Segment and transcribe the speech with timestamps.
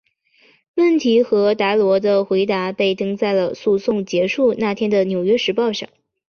[0.77, 5.87] 问题和达罗的回答被登在了诉讼结束那天的纽约时报上。